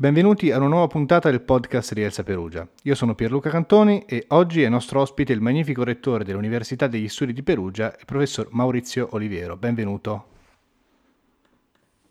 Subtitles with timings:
[0.00, 2.64] Benvenuti a una nuova puntata del podcast di Elsa Perugia.
[2.84, 7.32] Io sono Pierluca Cantoni e oggi è nostro ospite il magnifico rettore dell'Università degli Studi
[7.32, 9.56] di Perugia, il professor Maurizio Oliviero.
[9.56, 10.26] Benvenuto.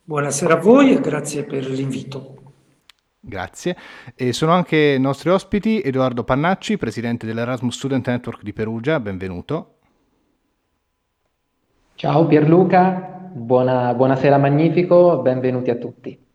[0.04, 2.36] Buonasera a voi e grazie per l'invito.
[3.22, 3.78] Grazie.
[4.16, 9.00] E sono anche i nostri ospiti Edoardo Pannacci, presidente dell'Erasmus Student Network di Perugia.
[9.00, 9.76] Benvenuto.
[11.96, 16.26] Ciao Pierluca, buona, buonasera magnifico, benvenuti a tutti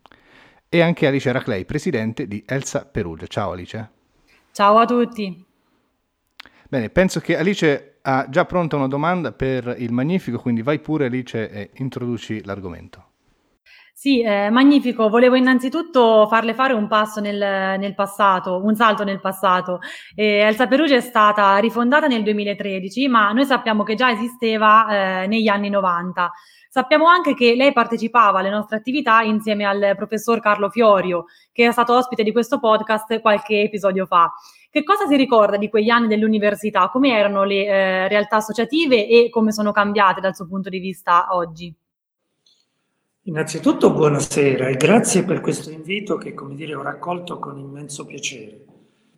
[0.74, 3.26] e anche Alice Raclei, presidente di Elsa Perugia.
[3.26, 3.90] Ciao Alice.
[4.52, 5.44] Ciao a tutti.
[6.66, 11.04] Bene, penso che Alice ha già pronta una domanda per il Magnifico, quindi vai pure
[11.04, 13.08] Alice e introduci l'argomento.
[13.92, 15.10] Sì, eh, magnifico.
[15.10, 17.36] Volevo innanzitutto farle fare un passo nel,
[17.78, 19.78] nel passato, un salto nel passato.
[20.14, 25.26] Eh, Elsa Perugia è stata rifondata nel 2013, ma noi sappiamo che già esisteva eh,
[25.26, 26.32] negli anni 90.
[26.74, 31.70] Sappiamo anche che lei partecipava alle nostre attività insieme al professor Carlo Fiorio, che è
[31.70, 34.32] stato ospite di questo podcast qualche episodio fa.
[34.70, 36.88] Che cosa si ricorda di quegli anni dell'università?
[36.88, 41.26] Come erano le eh, realtà associative e come sono cambiate dal suo punto di vista
[41.32, 41.74] oggi?
[43.24, 48.64] Innanzitutto buonasera e grazie per questo invito che, come dire, ho raccolto con immenso piacere,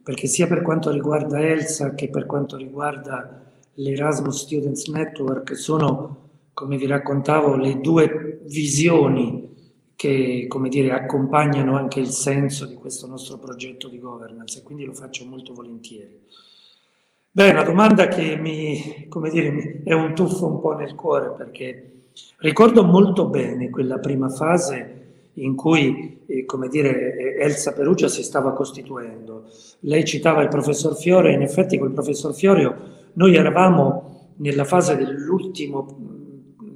[0.02, 3.44] perché sia per quanto riguarda Elsa che per quanto riguarda
[3.74, 6.22] l'Erasmus Students Network sono
[6.54, 9.52] come vi raccontavo, le due visioni
[9.96, 14.84] che, come dire, accompagnano anche il senso di questo nostro progetto di governance e quindi
[14.84, 16.20] lo faccio molto volentieri.
[17.30, 21.90] Beh, una domanda che mi, come dire, è un tuffo un po' nel cuore perché
[22.38, 25.00] ricordo molto bene quella prima fase
[25.34, 29.46] in cui, eh, come dire, Elsa Perugia si stava costituendo.
[29.80, 36.13] Lei citava il professor Fiore, in effetti col professor Fiorio noi eravamo nella fase dell'ultimo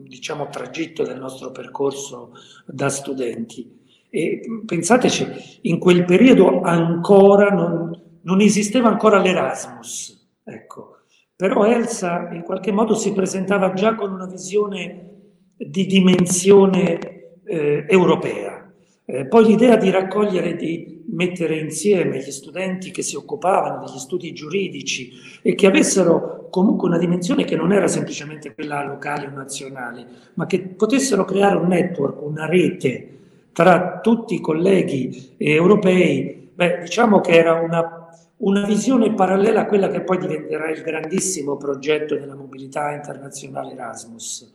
[0.09, 2.33] diciamo, tragitto del nostro percorso
[2.67, 3.77] da studenti.
[4.11, 10.97] E pensateci, in quel periodo ancora non, non esisteva ancora l'Erasmus, ecco.
[11.37, 15.11] Però Elsa in qualche modo si presentava già con una visione
[15.57, 16.99] di dimensione
[17.45, 18.73] eh, europea.
[19.05, 24.33] Eh, poi l'idea di raccogliere, di mettere insieme gli studenti che si occupavano degli studi
[24.33, 30.07] giuridici e che avessero comunque una dimensione che non era semplicemente quella locale o nazionale,
[30.35, 33.17] ma che potessero creare un network, una rete
[33.53, 38.09] tra tutti i colleghi europei, beh, diciamo che era una,
[38.39, 44.55] una visione parallela a quella che poi diventerà il grandissimo progetto della mobilità internazionale Erasmus.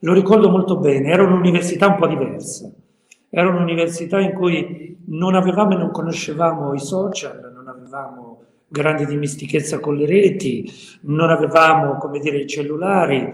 [0.00, 2.70] Lo ricordo molto bene, era un'università un po' diversa
[3.30, 9.78] era un'università in cui non avevamo e non conoscevamo i social, non avevamo grande dimestichezza
[9.80, 10.70] con le reti,
[11.02, 13.30] non avevamo, come dire, i cellulari,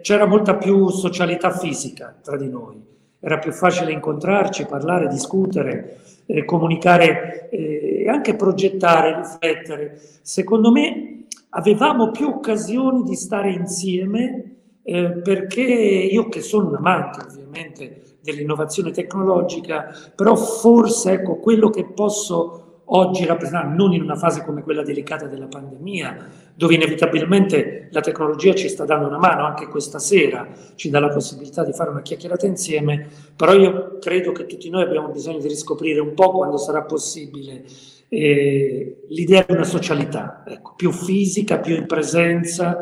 [0.00, 2.82] c'era molta più socialità fisica tra di noi.
[3.18, 9.98] Era più facile incontrarci, parlare, discutere, eh, comunicare eh, e anche progettare, riflettere.
[10.22, 17.22] Secondo me avevamo più occasioni di stare insieme eh, perché io che sono un amante
[17.22, 24.44] ovviamente dell'innovazione tecnologica, però forse ecco, quello che posso oggi rappresentare, non in una fase
[24.44, 29.66] come quella delicata della pandemia, dove inevitabilmente la tecnologia ci sta dando una mano, anche
[29.68, 34.46] questa sera ci dà la possibilità di fare una chiacchierata insieme, però io credo che
[34.46, 37.64] tutti noi abbiamo bisogno di riscoprire un po' quando sarà possibile
[38.08, 42.78] eh, l'idea di una socialità, ecco, più fisica, più in presenza,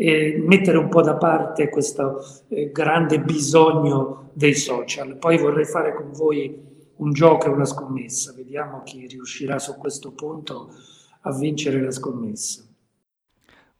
[0.00, 5.18] eh, mettere un po' da parte questo eh, grande bisogno dei social.
[5.18, 10.12] Poi vorrei fare con voi un gioco e una scommessa, vediamo chi riuscirà su questo
[10.12, 10.72] punto
[11.22, 12.64] a vincere la scommessa.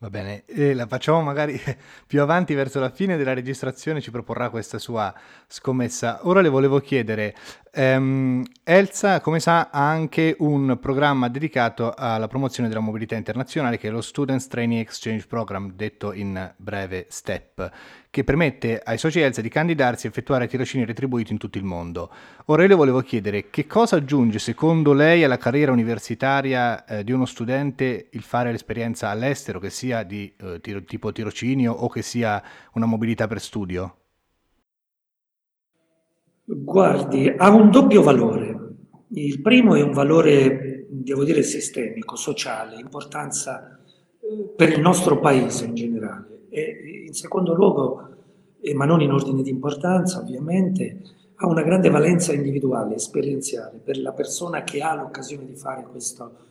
[0.02, 1.60] Va bene, e la facciamo magari
[2.06, 5.12] più avanti verso la fine della registrazione, ci proporrà questa sua
[5.46, 6.20] scommessa.
[6.22, 7.36] Ora le volevo chiedere,
[7.74, 13.88] um, Elsa, come sa, ha anche un programma dedicato alla promozione della mobilità internazionale che
[13.88, 17.70] è lo Students Training Exchange Program, detto in breve STEP
[18.10, 22.10] che permette ai soci Elsa di candidarsi e effettuare tirocini retribuiti in tutto il mondo.
[22.46, 27.12] Ora io le volevo chiedere che cosa aggiunge secondo lei alla carriera universitaria eh, di
[27.12, 32.02] uno studente il fare l'esperienza all'estero, che sia di eh, tiro, tipo tirocinio o che
[32.02, 32.42] sia
[32.74, 33.96] una mobilità per studio?
[36.44, 38.58] Guardi, ha un doppio valore.
[39.12, 43.78] Il primo è un valore, devo dire, sistemico, sociale, importanza
[44.20, 48.08] eh, per il nostro paese in generale e in secondo luogo,
[48.74, 51.02] ma non in ordine di importanza ovviamente,
[51.36, 56.49] ha una grande valenza individuale, esperienziale, per la persona che ha l'occasione di fare questo,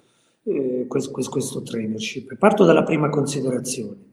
[0.49, 2.35] eh, questo, questo trainership.
[2.35, 4.07] Parto dalla prima considerazione.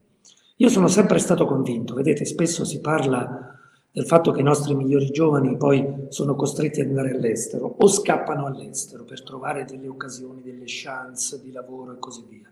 [0.57, 3.55] Io sono sempre stato convinto, vedete, spesso si parla
[3.91, 8.47] del fatto che i nostri migliori giovani poi sono costretti ad andare all'estero o scappano
[8.47, 12.51] all'estero per trovare delle occasioni, delle chance di lavoro e così via.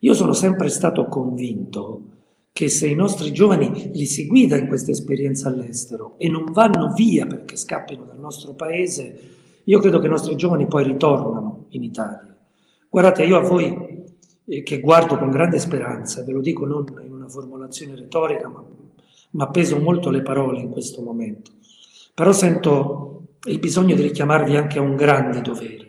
[0.00, 2.00] Io sono sempre stato convinto
[2.52, 6.92] che se i nostri giovani li si guida in questa esperienza all'estero e non vanno
[6.94, 9.20] via perché scappino dal nostro paese,
[9.64, 12.25] io credo che i nostri giovani poi ritornano in Italia.
[12.88, 14.04] Guardate, io a voi
[14.44, 18.64] eh, che guardo con grande speranza, ve lo dico non in una formulazione retorica, ma
[19.36, 21.52] ma peso molto le parole in questo momento.
[22.14, 25.84] Però sento il bisogno di richiamarvi anche a un grande dovere.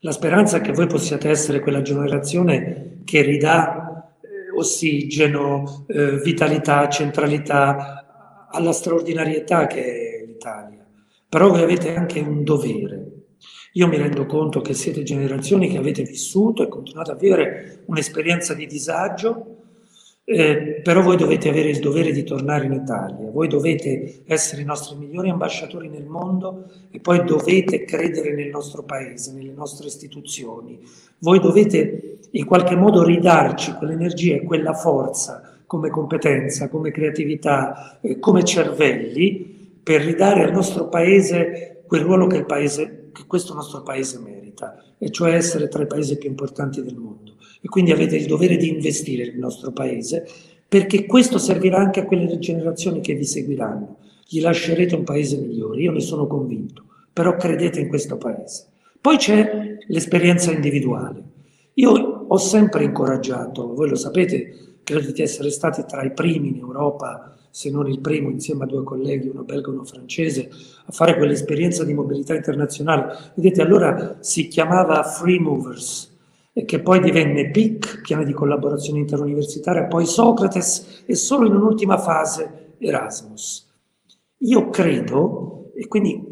[0.00, 8.48] La speranza che voi possiate essere quella generazione che ridà eh, ossigeno, eh, vitalità, centralità
[8.50, 10.86] alla straordinarietà che è l'Italia.
[11.28, 13.01] Però voi avete anche un dovere.
[13.72, 18.52] Io mi rendo conto che siete generazioni che avete vissuto e continuate a vivere un'esperienza
[18.52, 19.56] di disagio,
[20.24, 24.64] eh, però voi dovete avere il dovere di tornare in Italia, voi dovete essere i
[24.64, 30.78] nostri migliori ambasciatori nel mondo e poi dovete credere nel nostro paese, nelle nostre istituzioni.
[31.18, 38.18] Voi dovete in qualche modo ridarci quell'energia e quella forza come competenza, come creatività, eh,
[38.18, 44.18] come cervelli per ridare al nostro paese quel ruolo che, paese, che questo nostro paese
[44.18, 48.24] merita, e cioè essere tra i paesi più importanti del mondo e quindi avete il
[48.24, 50.26] dovere di investire nel nostro paese
[50.66, 53.98] perché questo servirà anche a quelle generazioni che vi seguiranno.
[54.26, 58.68] Gli lascerete un paese migliore, io ne sono convinto, però credete in questo paese.
[58.98, 61.22] Poi c'è l'esperienza individuale.
[61.74, 66.56] Io ho sempre incoraggiato, voi lo sapete, credo di essere stati tra i primi in
[66.56, 70.48] Europa, se non il primo, insieme a due colleghi, uno belga e uno francese,
[70.86, 73.14] a fare quell'esperienza di mobilità internazionale.
[73.34, 76.16] Vedete, allora si chiamava Free Movers,
[76.64, 82.76] che poi divenne PIC, piano di collaborazione interuniversitaria, poi Socrates e solo in un'ultima fase
[82.78, 83.70] Erasmus.
[84.38, 86.26] Io credo, e quindi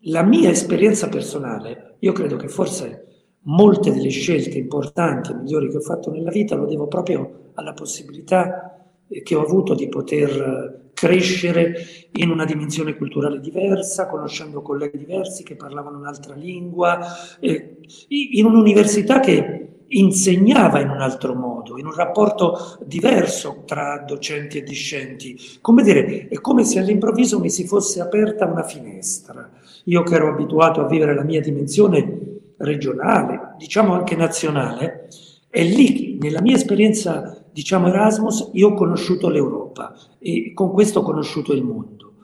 [0.00, 3.06] la mia esperienza personale, io credo che forse
[3.42, 7.74] molte delle scelte importanti e migliori che ho fatto nella vita lo devo proprio alla
[7.74, 8.75] possibilità
[9.22, 11.74] che ho avuto di poter crescere
[12.12, 16.98] in una dimensione culturale diversa, conoscendo colleghi diversi che parlavano un'altra lingua,
[17.38, 17.76] eh,
[18.08, 24.62] in un'università che insegnava in un altro modo, in un rapporto diverso tra docenti e
[24.62, 25.38] discenti.
[25.60, 29.50] Come dire, è come se all'improvviso mi si fosse aperta una finestra.
[29.84, 32.20] Io che ero abituato a vivere la mia dimensione
[32.56, 35.08] regionale, diciamo anche nazionale,
[35.48, 41.02] è lì, nella mia esperienza, diciamo Erasmus, io ho conosciuto l'Europa e con questo ho
[41.02, 42.16] conosciuto il mondo.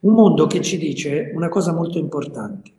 [0.00, 2.70] Un mondo che ci dice una cosa molto importante.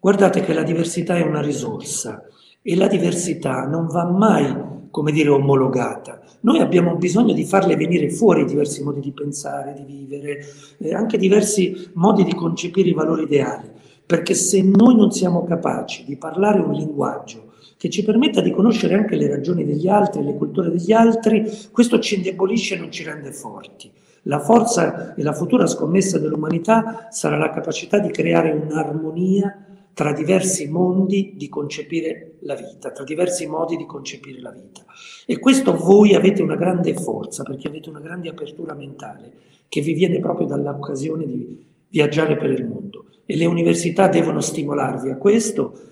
[0.00, 2.24] Guardate che la diversità è una risorsa
[2.62, 6.22] e la diversità non va mai, come dire, omologata.
[6.40, 10.42] Noi abbiamo bisogno di farle venire fuori diversi modi di pensare, di vivere,
[10.78, 13.68] eh, anche diversi modi di concepire i valori ideali,
[14.06, 17.41] perché se noi non siamo capaci di parlare un linguaggio
[17.82, 21.98] che ci permetta di conoscere anche le ragioni degli altri, le culture degli altri, questo
[21.98, 23.90] ci indebolisce e non ci rende forti.
[24.22, 30.68] La forza e la futura scommessa dell'umanità sarà la capacità di creare un'armonia tra diversi
[30.68, 34.84] mondi di concepire la vita, tra diversi modi di concepire la vita.
[35.26, 39.32] E questo voi avete una grande forza, perché avete una grande apertura mentale,
[39.68, 43.06] che vi viene proprio dall'occasione di viaggiare per il mondo.
[43.26, 45.90] E le università devono stimolarvi a questo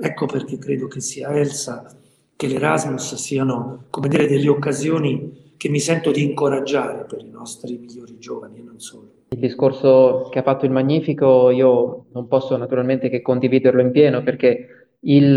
[0.00, 1.84] Ecco perché credo che sia Elsa
[2.36, 7.76] che l'Erasmus siano, come dire, delle occasioni che mi sento di incoraggiare per i nostri
[7.78, 9.10] migliori giovani e non solo.
[9.30, 14.22] Il discorso che ha fatto il Magnifico io non posso naturalmente che condividerlo in pieno
[14.22, 15.36] perché il,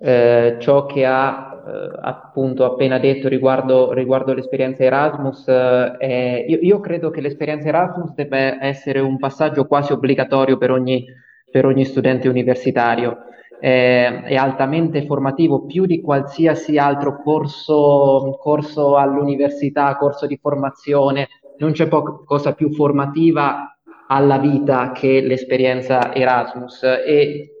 [0.00, 6.80] eh, ciò che ha eh, appunto appena detto riguardo, riguardo l'esperienza Erasmus, eh, io, io,
[6.80, 11.04] credo che l'esperienza Erasmus debba essere un passaggio quasi obbligatorio per ogni,
[11.50, 13.18] per ogni studente universitario
[13.64, 21.28] eh, è altamente formativo più di qualsiasi altro corso, corso all'università, corso di formazione,
[21.58, 23.78] non c'è po- cosa più formativa
[24.08, 26.82] alla vita che l'esperienza Erasmus.
[26.82, 27.52] E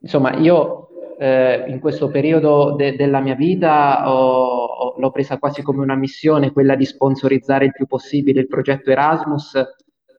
[0.00, 5.60] insomma io eh, in questo periodo de- della mia vita ho, ho, l'ho presa quasi
[5.60, 9.60] come una missione quella di sponsorizzare il più possibile il progetto Erasmus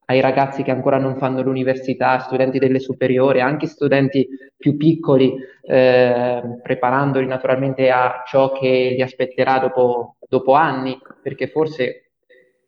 [0.06, 5.34] ai ragazzi che ancora non fanno l'università, studenti delle superiori, anche studenti più piccoli,
[5.64, 12.12] eh, preparandoli naturalmente a ciò che li aspetterà dopo, dopo, anni, perché forse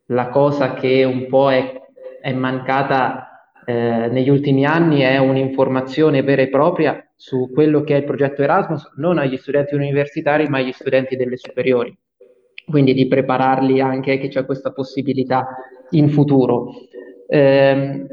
[0.06, 1.80] la cosa che un po' è,
[2.20, 7.98] è mancata eh, negli ultimi anni è un'informazione vera e propria su quello che è
[7.98, 11.96] il progetto Erasmus, non agli studenti universitari, ma agli studenti delle superiori.
[12.64, 15.48] Quindi di prepararli anche che c'è questa possibilità
[15.90, 16.72] in futuro.
[17.30, 18.06] Eh,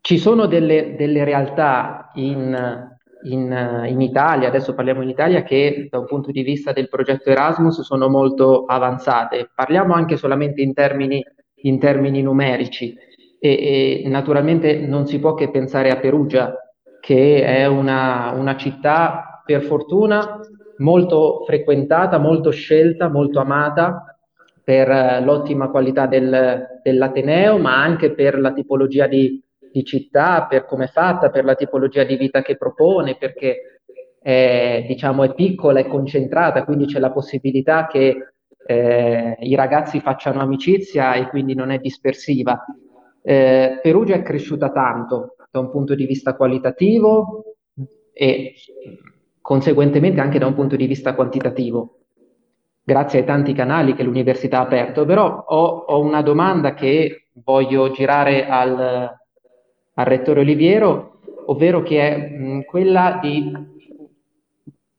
[0.00, 2.88] ci sono delle, delle realtà in,
[3.22, 7.30] in, in, Italia, adesso parliamo in Italia, che da un punto di vista del progetto
[7.30, 9.50] Erasmus sono molto avanzate.
[9.54, 11.24] Parliamo anche solamente in termini,
[11.62, 12.96] in termini numerici
[13.38, 16.54] e, e, naturalmente non si può che pensare a Perugia,
[17.00, 20.40] che è una, una città per fortuna
[20.78, 24.15] molto frequentata, molto scelta, molto amata
[24.66, 30.64] per eh, l'ottima qualità del, dell'Ateneo, ma anche per la tipologia di, di, città, per
[30.64, 33.82] come è fatta, per la tipologia di vita che propone, perché
[34.20, 38.32] è, diciamo, è piccola, è concentrata, quindi c'è la possibilità che
[38.66, 42.64] eh, i ragazzi facciano amicizia e quindi non è dispersiva.
[43.22, 47.54] Eh, Perugia è cresciuta tanto da un punto di vista qualitativo
[48.12, 48.52] e
[49.40, 52.05] conseguentemente anche da un punto di vista quantitativo,
[52.86, 55.04] grazie ai tanti canali che l'università ha aperto.
[55.04, 59.12] Però ho, ho una domanda che voglio girare al,
[59.94, 63.74] al rettore Oliviero, ovvero che è mh, quella di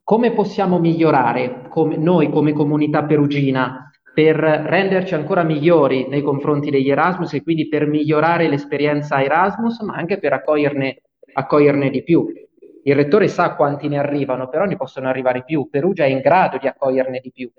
[0.03, 6.89] come possiamo migliorare come, noi come comunità perugina per renderci ancora migliori nei confronti degli
[6.89, 11.03] Erasmus e quindi per migliorare l'esperienza Erasmus, ma anche per accoglierne,
[11.33, 12.25] accoglierne di più.
[12.83, 15.69] Il rettore sa quanti ne arrivano, però ne possono arrivare più.
[15.69, 17.51] Perugia è in grado di accoglierne di più.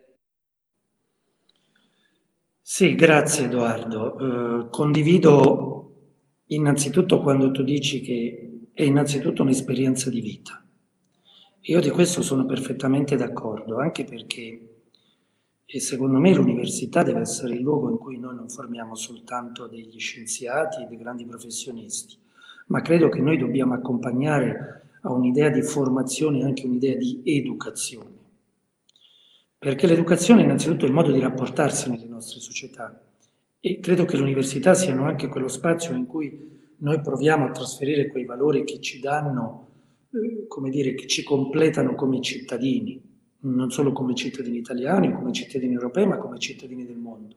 [2.71, 4.17] Sì, grazie Edoardo.
[4.19, 5.95] Uh, condivido
[6.49, 10.63] innanzitutto quando tu dici che è innanzitutto un'esperienza di vita.
[11.63, 14.81] Io di questo sono perfettamente d'accordo, anche perché
[15.65, 19.99] e secondo me l'università deve essere il luogo in cui noi non formiamo soltanto degli
[19.99, 22.19] scienziati e dei grandi professionisti,
[22.67, 28.18] ma credo che noi dobbiamo accompagnare a un'idea di formazione anche un'idea di educazione.
[29.61, 33.03] Perché l'educazione è innanzitutto il modo di rapportarsi nelle nostre società
[33.59, 38.07] e credo che le università siano anche quello spazio in cui noi proviamo a trasferire
[38.07, 39.67] quei valori che ci danno,
[40.13, 43.03] eh, come dire, che ci completano come cittadini,
[43.41, 47.35] non solo come cittadini italiani, come cittadini europei, ma come cittadini del mondo.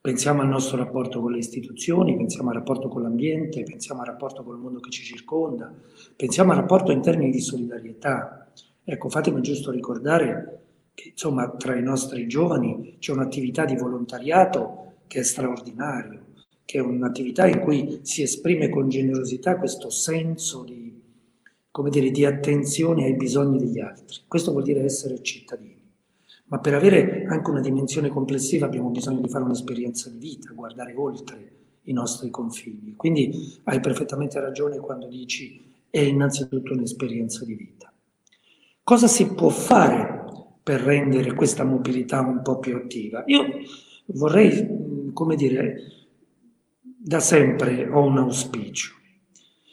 [0.00, 4.44] Pensiamo al nostro rapporto con le istituzioni, pensiamo al rapporto con l'ambiente, pensiamo al rapporto
[4.44, 5.74] con il mondo che ci circonda,
[6.14, 8.48] pensiamo al rapporto in termini di solidarietà.
[8.84, 10.55] Ecco, fatemi giusto ricordare
[10.96, 16.28] che insomma tra i nostri giovani c'è un'attività di volontariato che è straordinario,
[16.64, 20.98] che è un'attività in cui si esprime con generosità questo senso di,
[21.90, 24.20] dire, di attenzione ai bisogni degli altri.
[24.26, 25.74] Questo vuol dire essere cittadini.
[26.46, 30.94] Ma per avere anche una dimensione complessiva abbiamo bisogno di fare un'esperienza di vita, guardare
[30.94, 31.50] oltre
[31.82, 32.94] i nostri confini.
[32.96, 37.92] Quindi hai perfettamente ragione quando dici è innanzitutto un'esperienza di vita.
[38.82, 40.15] Cosa si può fare
[40.66, 43.22] per rendere questa mobilità un po' più attiva?
[43.26, 43.44] Io
[44.06, 46.08] vorrei, come dire,
[46.82, 48.94] da sempre ho un auspicio.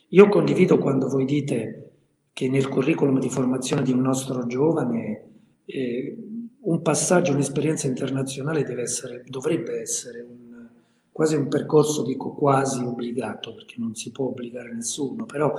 [0.10, 1.94] Io condivido quando voi dite
[2.32, 5.24] che nel curriculum di formazione di un nostro giovane
[5.66, 6.16] eh,
[6.60, 10.68] un passaggio, un'esperienza internazionale deve essere, dovrebbe essere un,
[11.12, 15.56] quasi un percorso, dico quasi obbligato, perché non si può obbligare nessuno, però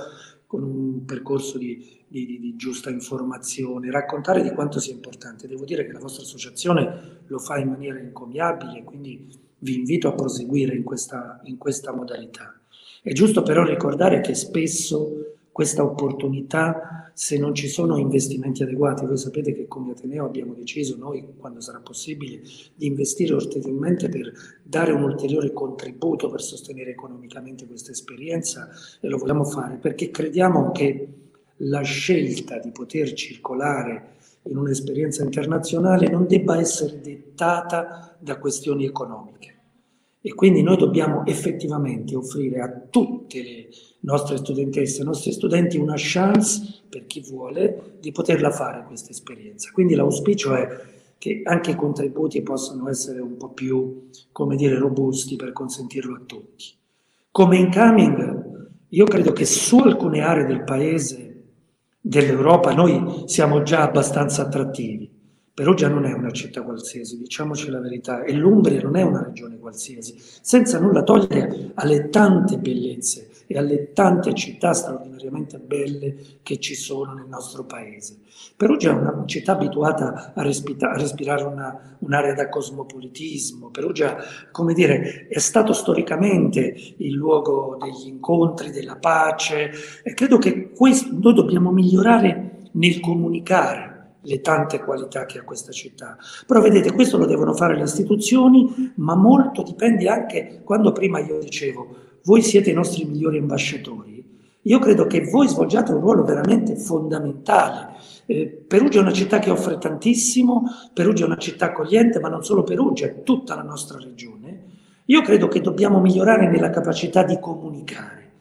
[0.55, 5.47] con un percorso di, di, di, di, giusta informazione, raccontare di quanto sia importante.
[5.47, 9.27] Devo dire che la vostra associazione lo fa in maniera incomiabile, quindi
[9.59, 12.57] vi invito a proseguire in questa, in questa modalità.
[13.01, 19.05] È giusto però ricordare che spesso questa opportunità se non ci sono investimenti adeguati.
[19.05, 22.41] Voi sapete che come Ateneo abbiamo deciso noi, quando sarà possibile,
[22.75, 28.69] di investire ulteriormente per dare un ulteriore contributo per sostenere economicamente questa esperienza
[28.99, 31.07] e lo vogliamo fare perché crediamo che
[31.59, 39.54] la scelta di poter circolare in un'esperienza internazionale non debba essere dettata da questioni economiche.
[40.25, 43.67] E quindi noi dobbiamo effettivamente offrire a tutte le
[43.99, 49.69] nostre studentesse, ai nostri studenti una chance, per chi vuole, di poterla fare questa esperienza.
[49.71, 50.67] Quindi l'auspicio è
[51.19, 56.21] che anche i contributi possano essere un po' più, come dire, robusti per consentirlo a
[56.25, 56.73] tutti.
[57.29, 61.43] Come incoming, io credo che su alcune aree del paese,
[62.01, 65.14] dell'Europa, noi siamo già abbastanza attrattivi.
[65.55, 69.57] Perugia non è una città qualsiasi, diciamoci la verità, e l'Umbria non è una regione
[69.57, 76.75] qualsiasi, senza nulla togliere alle tante bellezze e alle tante città straordinariamente belle che ci
[76.75, 78.17] sono nel nostro paese.
[78.57, 84.17] Perugia è una città abituata a, respira- a respirare una, un'area da cosmopolitismo, Perugia,
[84.51, 89.71] come dire, è stato storicamente il luogo degli incontri, della pace
[90.03, 93.94] e credo che questo noi dobbiamo migliorare nel comunicare
[94.25, 96.17] le tante qualità che ha questa città.
[96.45, 101.39] Però vedete, questo lo devono fare le istituzioni, ma molto dipende anche, quando prima io
[101.39, 104.15] dicevo, voi siete i nostri migliori ambasciatori,
[104.67, 107.97] io credo che voi svolgiate un ruolo veramente fondamentale.
[108.25, 112.43] Eh, Perugia è una città che offre tantissimo, Perugia è una città accogliente, ma non
[112.43, 114.63] solo Perugia, è tutta la nostra regione.
[115.05, 118.31] Io credo che dobbiamo migliorare nella capacità di comunicare.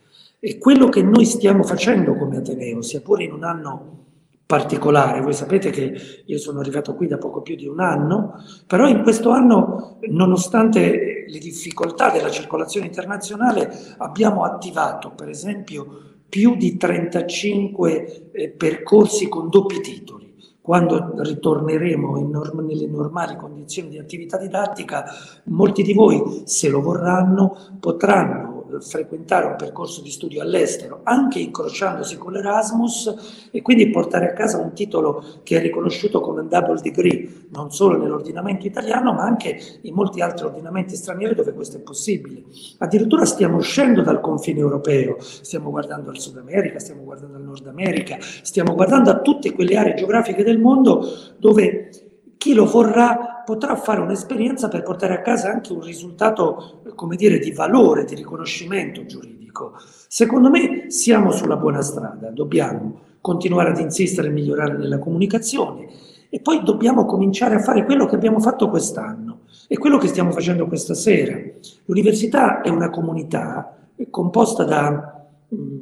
[0.40, 4.03] E quello che noi stiamo facendo come Ateneo, sia pure in un anno
[4.46, 5.20] particolare.
[5.20, 9.02] Voi sapete che io sono arrivato qui da poco più di un anno, però in
[9.02, 18.30] questo anno, nonostante le difficoltà della circolazione internazionale, abbiamo attivato, per esempio, più di 35
[18.32, 20.32] eh, percorsi con doppi titoli.
[20.60, 25.04] Quando ritorneremo norm- nelle normali condizioni di attività didattica,
[25.44, 32.16] molti di voi, se lo vorranno, potranno frequentare un percorso di studio all'estero, anche incrociandosi
[32.16, 36.80] con l'Erasmus e quindi portare a casa un titolo che è riconosciuto come un double
[36.80, 41.80] degree, non solo nell'ordinamento italiano, ma anche in molti altri ordinamenti stranieri dove questo è
[41.80, 42.42] possibile.
[42.78, 47.66] Addirittura stiamo uscendo dal confine europeo, stiamo guardando al Sud America, stiamo guardando al Nord
[47.66, 51.06] America, stiamo guardando a tutte quelle aree geografiche del mondo
[51.38, 51.90] dove
[52.36, 57.38] chi lo vorrà potrà fare un'esperienza per portare a casa anche un risultato, come dire,
[57.38, 59.74] di valore, di riconoscimento giuridico.
[60.08, 65.86] Secondo me siamo sulla buona strada, dobbiamo continuare ad insistere e migliorare nella comunicazione
[66.28, 70.32] e poi dobbiamo cominciare a fare quello che abbiamo fatto quest'anno e quello che stiamo
[70.32, 71.38] facendo questa sera.
[71.84, 73.76] L'università è una comunità
[74.10, 75.76] composta da, mm,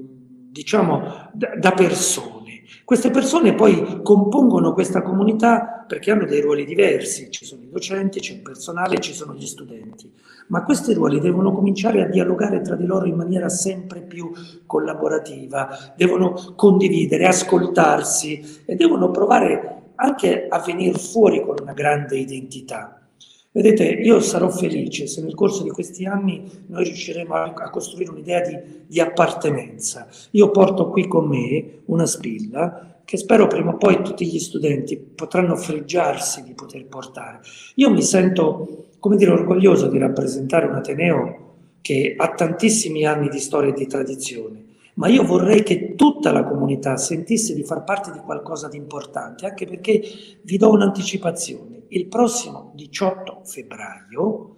[0.50, 2.42] diciamo, da, da persone
[2.85, 8.21] queste persone poi compongono questa comunità perché hanno dei ruoli diversi, ci sono i docenti,
[8.21, 10.11] c'è il personale, ci sono gli studenti,
[10.49, 14.33] ma questi ruoli devono cominciare a dialogare tra di loro in maniera sempre più
[14.67, 23.02] collaborativa, devono condividere, ascoltarsi e devono provare anche a venire fuori con una grande identità.
[23.55, 28.41] Vedete, io sarò felice se nel corso di questi anni noi riusciremo a, costruire un'idea
[28.41, 30.09] di, di, appartenenza.
[30.31, 34.97] Io porto qui con me una spilla che spero prima o poi tutti gli studenti
[34.97, 37.41] potranno fregiarsi di poter portare.
[37.75, 41.51] Io mi sento, come dire, orgoglioso di rappresentare un Ateneo
[41.83, 46.45] che ha tantissimi anni di storia e di tradizione, ma io vorrei che tutta la
[46.45, 50.01] comunità sentisse di far parte di qualcosa di importante, anche perché
[50.41, 54.57] vi do un'anticipazione il prossimo 18 febbraio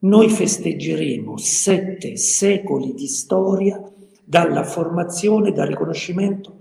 [0.00, 3.82] noi festeggeremo sette secoli di storia
[4.24, 6.58] dalla formazione, dal riconoscimento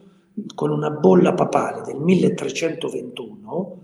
[0.55, 3.77] con una bolla papale del 1321.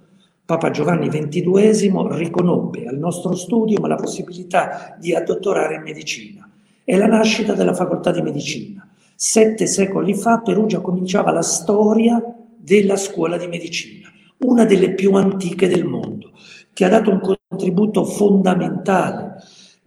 [0.43, 6.49] Papa Giovanni XXII riconobbe al nostro studio la possibilità di addottorare in medicina.
[6.83, 8.87] È la nascita della facoltà di medicina.
[9.13, 12.19] Sette secoli fa Perugia cominciava la storia
[12.55, 16.31] della scuola di medicina una delle più antiche del mondo,
[16.73, 19.35] che ha dato un contributo fondamentale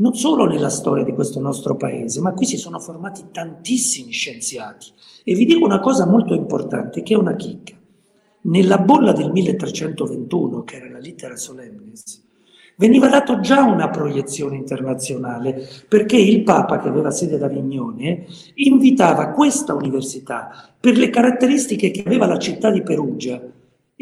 [0.01, 4.87] non solo nella storia di questo nostro paese, ma qui si sono formati tantissimi scienziati.
[5.25, 7.75] E vi dico una cosa molto importante, che è una chicca.
[8.43, 12.27] Nella bolla del 1321, che era la Littera Solemnis,
[12.77, 19.33] veniva dato già una proiezione internazionale, perché il Papa, che aveva sede ad Avignone, invitava
[19.33, 23.39] questa università, per le caratteristiche che aveva la città di Perugia,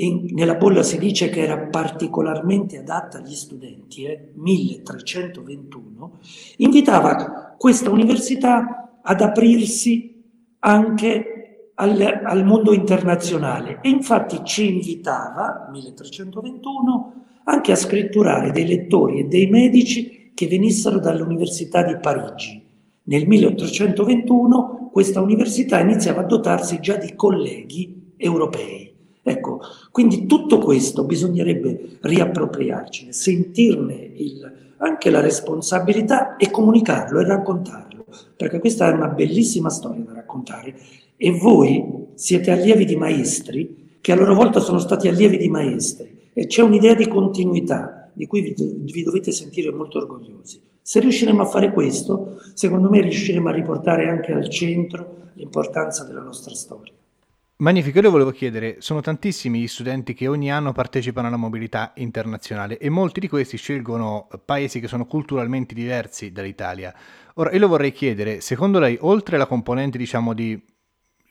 [0.01, 6.21] e nella bolla si dice che era particolarmente adatta agli studenti, eh, 1321,
[6.59, 10.23] invitava questa università ad aprirsi
[10.61, 19.19] anche al, al, mondo internazionale e infatti ci invitava, 1321, anche a scritturare dei lettori
[19.19, 22.65] e dei medici che venissero dall'Università di Parigi.
[23.03, 28.89] Nel 1821 questa università iniziava a dotarsi già di colleghi europei.
[29.29, 29.61] Ecco,
[29.91, 38.59] quindi tutto questo bisognerebbe riappropriarcene, sentirne il, anche la responsabilità e comunicarlo e raccontarlo, perché
[38.59, 40.75] questa è una bellissima storia da raccontare
[41.17, 46.31] e voi siete allievi di maestri che a loro volta sono stati allievi di maestri
[46.33, 50.61] e c'è un'idea di continuità di cui vi, vi dovete sentire molto orgogliosi.
[50.81, 56.23] Se riusciremo a fare questo, secondo me riusciremo a riportare anche al centro l'importanza della
[56.23, 56.93] nostra storia.
[57.61, 61.91] Magnifico, io le volevo chiedere, sono tantissimi gli studenti che ogni anno partecipano alla mobilità
[61.97, 66.95] internazionale e molti di questi scelgono paesi che sono culturalmente diversi dall'Italia.
[67.35, 70.53] Ora, io le vorrei chiedere, secondo lei, oltre alla componente, diciamo, di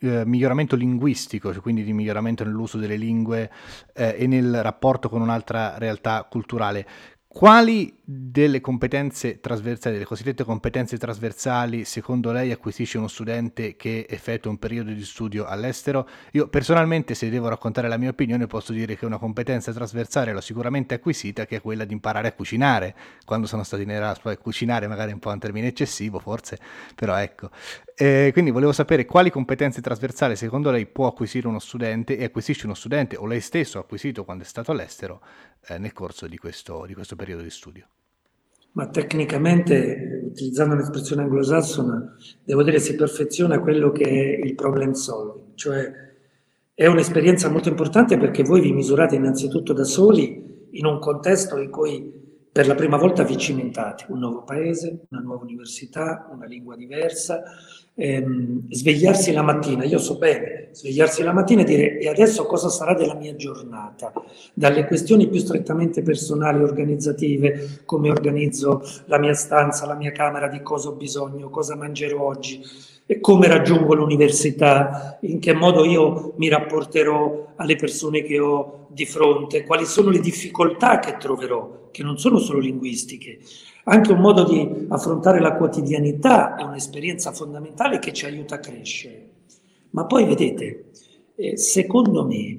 [0.02, 3.50] eh, miglioramento linguistico, cioè quindi di miglioramento nell'uso delle lingue
[3.94, 6.86] eh, e nel rapporto con un'altra realtà culturale,
[7.28, 14.50] quali delle competenze trasversali, delle cosiddette competenze trasversali, secondo lei acquisisce uno studente che effettua
[14.50, 16.08] un periodo di studio all'estero?
[16.32, 20.42] Io personalmente, se devo raccontare la mia opinione, posso dire che una competenza trasversale l'ho
[20.42, 22.96] sicuramente acquisita, che è quella di imparare a cucinare.
[23.26, 26.58] Quando sono stato in Erasmus, cucinare magari è un po' un termine eccessivo, forse,
[26.96, 27.50] però ecco.
[28.00, 32.68] Eh, quindi volevo sapere quali competenze trasversali secondo lei può acquisire uno studente e acquisisce
[32.68, 35.20] uno studente o lei stesso ha acquisito quando è stato all'estero
[35.68, 37.88] eh, nel corso di questo, di questo periodo di studio.
[38.72, 45.56] Ma tecnicamente, utilizzando un'espressione anglosassona, devo dire si perfeziona quello che è il problem solving,
[45.56, 45.92] cioè
[46.76, 51.72] è un'esperienza molto importante perché voi vi misurate innanzitutto da soli in un contesto in
[51.72, 52.14] cui
[52.52, 57.42] per la prima volta vi cimentate, un nuovo paese, una nuova università, una lingua diversa,
[57.96, 62.70] ehm, svegliarsi la mattina, io so bene, svegliarsi la mattina e dire e adesso cosa
[62.70, 64.14] sarà della mia giornata,
[64.54, 70.62] dalle questioni più strettamente personali, organizzative, come organizzo la mia stanza, la mia camera, di
[70.62, 72.62] cosa ho bisogno, cosa mangerò oggi,
[73.08, 79.08] e come raggiungo l'università, in che modo io mi rapporterò alle persone che ho di
[79.08, 83.40] fronte, quali sono le difficoltà che troverò, che non sono solo linguistiche.
[83.86, 89.37] Anche un modo di affrontare la quotidianità è un'esperienza fondamentale che ci aiuta a crescere.
[89.92, 90.92] Ma poi vedete,
[91.36, 92.58] eh, secondo me,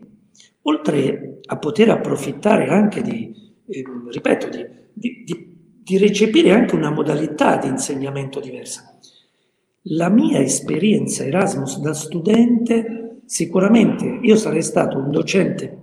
[0.62, 3.34] oltre a poter approfittare anche di,
[3.66, 4.48] eh, ripeto,
[4.92, 8.98] di, di, di recepire anche una modalità di insegnamento diversa,
[9.90, 15.76] la mia esperienza Erasmus da studente, sicuramente io sarei stato un docente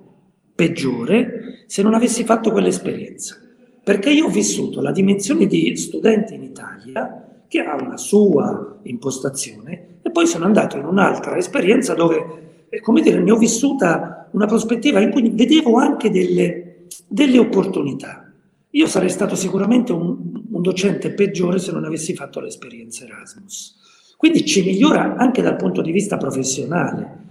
[0.54, 3.40] peggiore se non avessi fatto quell'esperienza.
[3.84, 9.95] Perché io ho vissuto la dimensione di studente in Italia che ha una sua impostazione
[10.16, 15.02] poi sono andato in un'altra esperienza dove, eh, come dire, ne ho vissuta una prospettiva
[15.02, 18.32] in cui vedevo anche delle, delle opportunità.
[18.70, 24.16] Io sarei stato sicuramente un, un docente peggiore se non avessi fatto l'esperienza Erasmus.
[24.16, 27.24] Quindi ci migliora anche dal punto di vista professionale.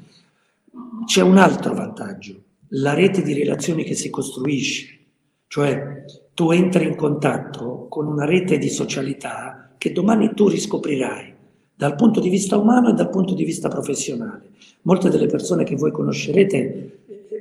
[1.06, 2.34] C'è un altro vantaggio,
[2.68, 4.98] la rete di relazioni che si costruisce,
[5.46, 11.33] cioè tu entri in contatto con una rete di socialità che domani tu riscoprirai
[11.74, 14.50] dal punto di vista umano e dal punto di vista professionale.
[14.82, 16.98] Molte delle persone che voi conoscerete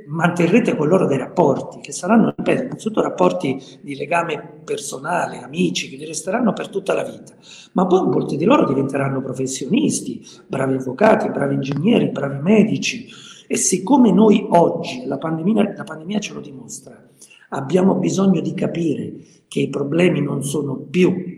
[0.08, 5.98] manterrete con loro dei rapporti che saranno, ripeto, innanzitutto rapporti di legame personale, amici, che
[5.98, 7.34] vi resteranno per tutta la vita,
[7.74, 13.08] ma poi molti di loro diventeranno professionisti, bravi avvocati, bravi ingegneri, bravi medici.
[13.48, 17.10] E siccome noi oggi, la pandemia, la pandemia ce lo dimostra,
[17.50, 19.14] abbiamo bisogno di capire
[19.48, 21.33] che i problemi non sono più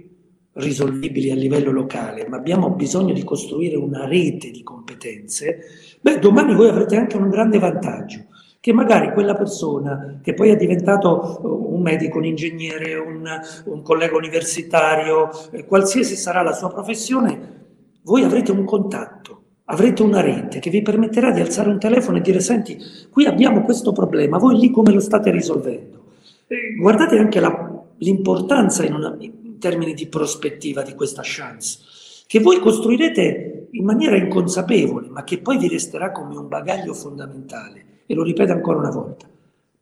[0.56, 5.60] risolvibili a livello locale, ma abbiamo bisogno di costruire una rete di competenze,
[6.02, 8.26] beh, domani voi avrete anche un grande vantaggio
[8.66, 13.24] che magari quella persona che poi è diventato uh, un medico, un ingegnere, un,
[13.66, 17.54] un collega universitario, eh, qualsiasi sarà la sua professione,
[18.02, 22.22] voi avrete un contatto, avrete una rete che vi permetterà di alzare un telefono e
[22.22, 22.76] dire senti,
[23.12, 26.04] qui abbiamo questo problema, voi lì come lo state risolvendo?
[26.48, 29.16] Eh, guardate anche la, l'importanza in, una,
[29.56, 31.80] in termini di prospettiva di questa chance,
[32.28, 38.04] che voi costruirete in maniera inconsapevole, ma che poi vi resterà come un bagaglio fondamentale
[38.06, 39.28] e lo ripeto ancora una volta,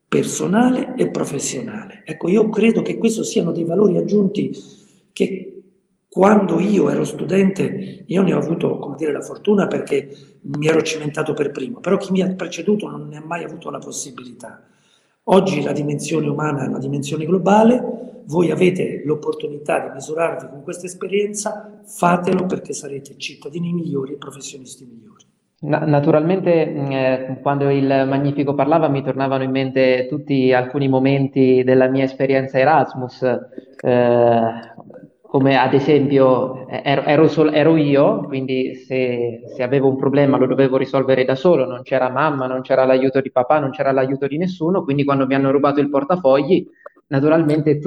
[0.08, 2.04] personale e professionale.
[2.06, 4.56] Ecco, io credo che questo siano dei valori aggiunti
[5.12, 5.62] che
[6.08, 10.84] quando io ero studente, io ne ho avuto, come dire, la fortuna perché mi ero
[10.84, 14.64] cimentato per primo, però chi mi ha preceduto non ne ha mai avuto la possibilità.
[15.26, 20.86] Oggi la dimensione umana è una dimensione globale, voi avete l'opportunità di misurarvi con questa
[20.86, 25.24] esperienza, fatelo perché sarete cittadini migliori e professionisti migliori.
[25.62, 31.88] Na- naturalmente, eh, quando il Magnifico parlava, mi tornavano in mente tutti alcuni momenti della
[31.88, 34.52] mia esperienza Erasmus, eh,
[35.34, 40.46] come ad esempio ero, ero, sol- ero io, quindi se, se, avevo un problema lo
[40.46, 44.28] dovevo risolvere da solo, non c'era mamma, non c'era l'aiuto di papà, non c'era l'aiuto
[44.28, 46.64] di nessuno, quindi quando mi hanno rubato il portafogli,
[47.08, 47.80] naturalmente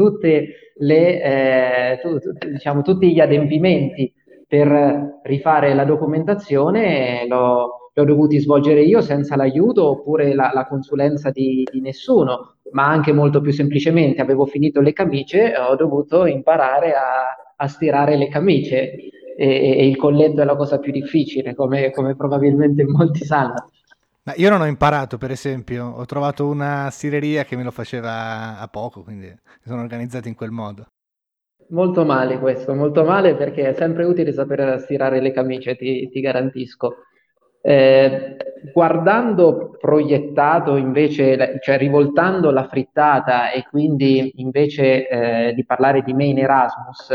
[0.79, 2.19] le, eh, tu,
[2.51, 4.13] diciamo, tutti gli adempimenti
[4.49, 11.31] per rifare la documentazione l'ho, l'ho dovuti svolgere io senza l'aiuto oppure la, la consulenza
[11.31, 16.27] di, di, nessuno, ma anche molto più semplicemente avevo finito le camicie e ho dovuto
[16.27, 18.93] imparare a, a stirare le camicie
[19.35, 23.71] e, e, il colletto è la cosa più difficile, come, come probabilmente molti sanno.
[24.25, 28.59] Ma io non ho imparato, per esempio, ho trovato una stireria che me lo faceva
[28.59, 30.89] a poco, quindi mi sono organizzato in quel modo.
[31.71, 36.21] Molto male questo, molto male perché è sempre utile saper stirare le camicie, ti, ti
[36.21, 36.97] garantisco.
[37.69, 38.37] Eh,
[38.73, 46.39] guardando proiettato invece, cioè rivoltando la frittata e quindi invece eh, di parlare di main
[46.39, 47.11] Erasmus,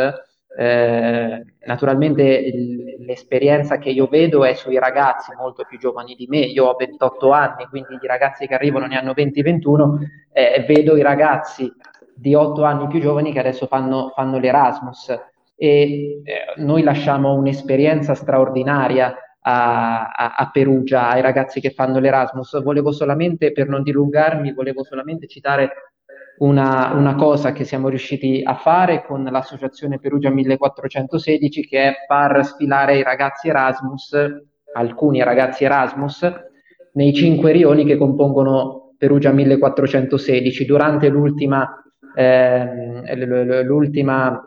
[0.58, 2.52] eh, naturalmente
[3.00, 7.32] l'esperienza che io vedo è sui ragazzi molto più giovani di me, io ho 28
[7.32, 10.00] anni, quindi i ragazzi che arrivano ne hanno 20-21,
[10.34, 11.72] eh, vedo i ragazzi
[12.14, 15.18] di 8 anni più giovani che adesso fanno, fanno l'Erasmus.
[15.56, 16.24] E eh,
[16.58, 22.62] noi lasciamo un'esperienza straordinaria a, a, a, Perugia ai ragazzi che fanno l'Erasmus.
[22.62, 25.72] Volevo solamente, per non dilungarmi, volevo solamente citare
[26.40, 32.46] una, una, cosa che siamo riusciti a fare con l'associazione Perugia 1416, che è far
[32.46, 34.16] sfilare i ragazzi Erasmus,
[34.74, 36.30] alcuni ragazzi Erasmus,
[36.94, 40.66] nei cinque rioni che compongono Perugia 1416.
[40.66, 41.84] Durante l'ultima,
[42.16, 44.44] eh, l'ultima,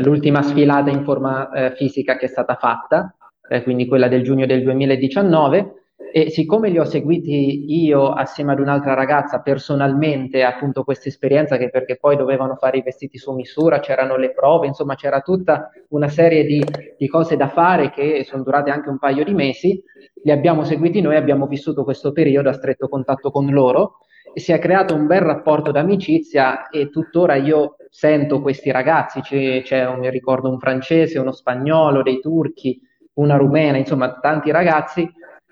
[0.00, 3.14] l'ultima sfilata in forma eh, fisica che è stata fatta,
[3.48, 5.82] eh, quindi quella del giugno del 2019,
[6.14, 11.70] e siccome li ho seguiti io assieme ad un'altra ragazza personalmente, appunto questa esperienza, che
[11.70, 16.08] perché poi dovevano fare i vestiti su misura, c'erano le prove, insomma c'era tutta una
[16.08, 16.62] serie di,
[16.98, 19.82] di cose da fare che sono durate anche un paio di mesi,
[20.22, 24.00] li abbiamo seguiti noi, abbiamo vissuto questo periodo a stretto contatto con loro
[24.34, 29.86] si è creato un bel rapporto d'amicizia e tuttora io sento questi ragazzi, c'è, c'è
[29.86, 32.80] un, ricordo un francese, uno spagnolo, dei turchi,
[33.14, 35.10] una rumena, insomma tanti ragazzi.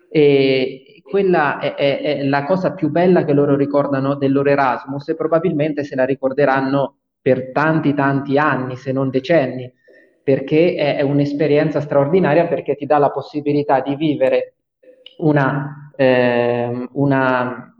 [0.08, 5.08] E quella è, è, è, la cosa più bella che loro ricordano del loro Erasmus
[5.08, 9.70] e probabilmente se la ricorderanno per tanti tanti anni, se non decenni,
[10.22, 14.54] perché è, è un'esperienza straordinaria perché ti dà la possibilità di vivere
[15.18, 17.74] una, eh, una,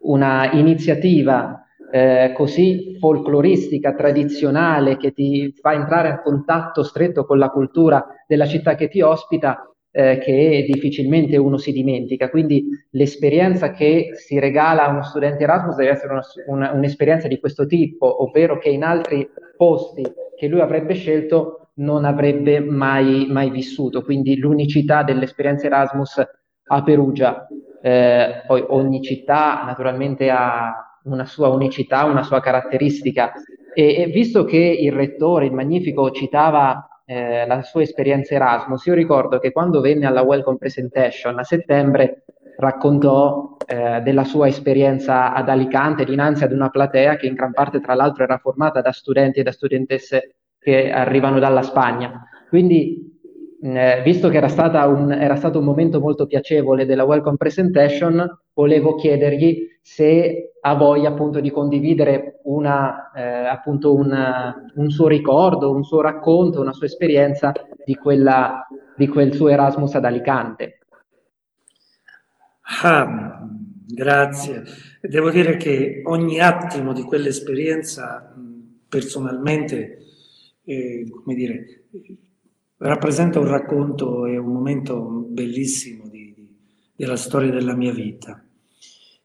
[0.00, 7.50] una iniziativa eh, così folcloristica, tradizionale, che ti fa entrare a contatto stretto con la
[7.50, 12.30] cultura della città che ti ospita eh, che difficilmente uno si dimentica.
[12.30, 17.38] Quindi l'esperienza che si regala a uno studente Erasmus deve essere una, una, un'esperienza di
[17.38, 20.02] questo tipo, ovvero che in altri posti
[20.36, 24.02] che lui avrebbe scelto non avrebbe mai, mai vissuto.
[24.02, 26.22] Quindi l'unicità dell'esperienza Erasmus
[26.66, 27.46] a Perugia.
[27.86, 33.34] Eh, poi ogni città naturalmente ha una sua unicità, una sua caratteristica.
[33.74, 38.94] E, e visto che il rettore, il Magnifico, citava eh, la sua esperienza Erasmus, io
[38.94, 42.24] ricordo che quando venne alla Welcome Presentation a settembre
[42.56, 47.80] raccontò eh, della sua esperienza ad Alicante dinanzi ad una platea che in gran parte
[47.80, 52.26] tra l'altro era formata da studenti e da studentesse che arrivano dalla Spagna.
[52.48, 53.13] Quindi
[53.64, 58.94] eh, visto che era, un, era, stato un momento molto piacevole della Welcome Presentation, volevo
[58.94, 65.82] chiedergli se ha voglia appunto di condividere una, eh, appunto una, un suo ricordo, un
[65.82, 67.52] suo racconto, una sua esperienza
[67.86, 70.80] di, quella, di quel suo Erasmus ad Alicante.
[72.82, 73.48] Ah,
[73.86, 74.62] grazie.
[75.00, 78.30] Devo dire che ogni attimo di quell'esperienza
[78.88, 79.98] personalmente,
[80.64, 81.84] eh, come dire,
[82.88, 86.48] rappresenta un racconto e un momento bellissimo di, di,
[86.94, 88.44] della storia della mia vita.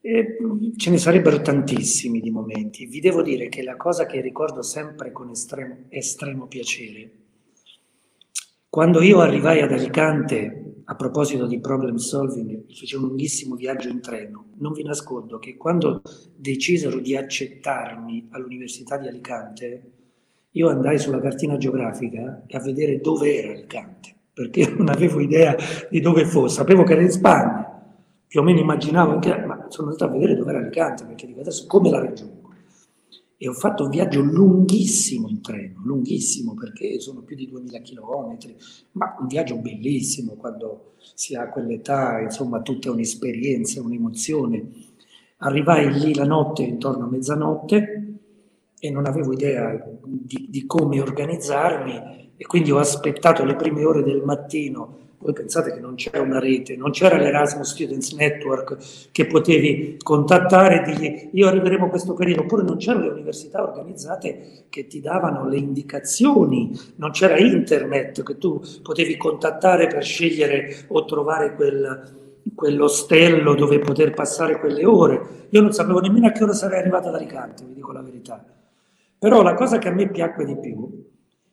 [0.01, 0.37] E
[0.77, 2.85] ce ne sarebbero tantissimi di momenti.
[2.85, 7.11] Vi devo dire che la cosa che ricordo sempre con estremo, estremo piacere,
[8.69, 13.99] quando io arrivai ad Alicante, a proposito di problem solving, feci un lunghissimo viaggio in
[13.99, 14.51] treno.
[14.57, 16.01] Non vi nascondo che quando
[16.35, 19.98] decisero di accettarmi all'Università di Alicante,
[20.51, 25.55] io andai sulla cartina geografica a vedere dove era Alicante, perché non avevo idea
[25.89, 27.65] di dove fosse, sapevo che era in Spagna,
[28.27, 31.41] più o meno immaginavo anche, ma sono andato a vedere dove era Alicante, perché dico
[31.41, 32.37] adesso come la raggiungo?
[33.41, 38.37] E ho fatto un viaggio lunghissimo in treno, lunghissimo perché sono più di 2000 km,
[38.93, 44.69] ma un viaggio bellissimo quando si ha quell'età, insomma tutta un'esperienza, un'emozione.
[45.37, 47.98] Arrivai lì la notte, intorno a mezzanotte,
[48.79, 54.03] e non avevo idea di, di, come organizzarmi e quindi ho aspettato le prime ore
[54.03, 55.07] del mattino.
[55.21, 58.77] Voi pensate che non c'era una rete, non c'era l'Erasmus Students Network
[59.11, 64.67] che potevi contattare e dirgli io arriveremo questo periodo, oppure non c'erano le università organizzate
[64.69, 71.03] che ti davano le indicazioni, non c'era internet che tu potevi contattare per scegliere o
[71.03, 75.47] trovare quel, quell'ostello dove poter passare quelle ore.
[75.49, 78.58] Io non sapevo nemmeno a che ora sarei arrivato ad Alicante, vi dico la verità.
[79.19, 81.07] Però la cosa che a me piacque di più,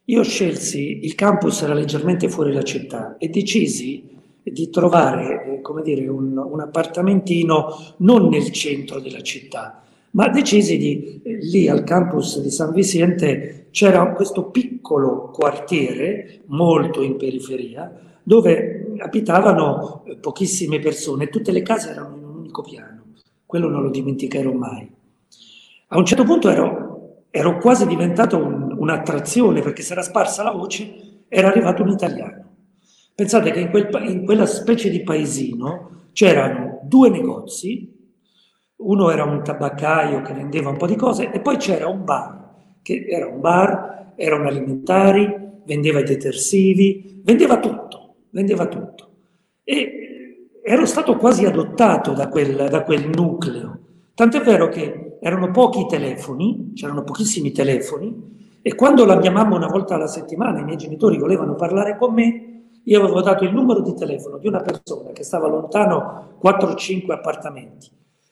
[0.04, 4.08] io scelsi, il campus era leggermente fuori la città e decisi
[4.44, 10.78] di trovare, eh, come dire, un, un appartamentino non nel centro della città, ma decisi
[10.78, 17.92] di, eh, lì al campus di San Vicente c'era questo piccolo quartiere, molto in periferia,
[18.22, 23.02] dove abitavano pochissime persone, tutte le case erano in un unico piano,
[23.44, 24.88] quello non lo dimenticherò mai.
[25.88, 26.85] A un certo punto ero,
[27.36, 32.44] ero quasi diventato un, un'attrazione perché si era sparsa la voce, era arrivato un italiano.
[33.14, 37.94] Pensate che in, quel, in quella specie di paesino c'erano due negozi,
[38.76, 42.54] uno era un tabaccaio che vendeva un po' di cose e poi c'era un bar,
[42.80, 45.30] che era un bar, erano alimentari,
[45.66, 49.10] vendeva i detersivi, vendeva tutto, vendeva tutto.
[49.62, 53.78] E ero stato quasi adottato da quel, da quel nucleo.
[54.14, 59.66] Tant'è vero che erano pochi telefoni, c'erano pochissimi telefoni, e quando la mia mamma una
[59.66, 62.42] volta alla settimana, i miei genitori volevano parlare con me,
[62.84, 66.74] io avevo dato il numero di telefono di una persona che stava lontano 4 o
[66.76, 67.90] 5 appartamenti,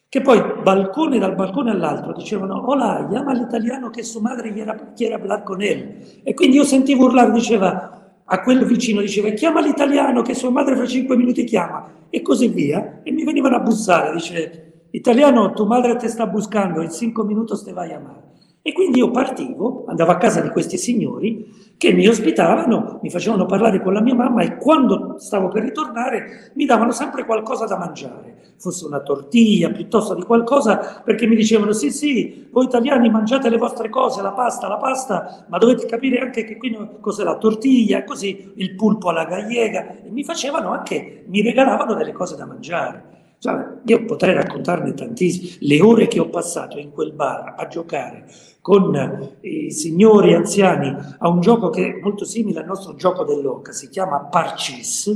[0.08, 5.42] che poi balcone dal balcone all'altro dicevano Hola, chiama l'italiano che sua madre quiere parlare
[5.42, 6.20] con lui.
[6.22, 10.76] E quindi io sentivo urlare, diceva a quel vicino, diceva chiama l'italiano che sua madre
[10.76, 13.00] fra 5 minuti chiama e così via.
[13.02, 17.54] E mi venivano a bussare, dice italiano, tua madre ti sta buscando, in 5 minuti
[17.64, 18.22] te vai a chiamare.
[18.66, 23.44] E quindi io partivo, andavo a casa di questi signori che mi ospitavano, mi facevano
[23.44, 27.76] parlare con la mia mamma e quando stavo per ritornare mi davano sempre qualcosa da
[27.76, 33.50] mangiare, fosse una tortiglia piuttosto di qualcosa, perché mi dicevano sì sì, voi italiani mangiate
[33.50, 37.36] le vostre cose, la pasta, la pasta, ma dovete capire anche che qui cos'è la
[37.36, 42.46] tortiglia, così il pulpo alla gallega, e mi facevano anche, mi regalavano delle cose da
[42.46, 43.13] mangiare.
[43.44, 48.24] Cioè, io potrei raccontarne tantissime, le ore che ho passato in quel bar a giocare
[48.62, 53.72] con i signori anziani a un gioco che è molto simile al nostro gioco dell'oca,
[53.72, 55.12] si chiama Parcis,